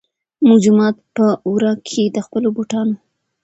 [0.45, 2.95] مونږ جومات پۀ ورۀ کښې د خپلو بوټانو